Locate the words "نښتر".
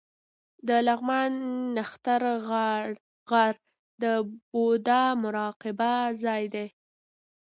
1.75-2.21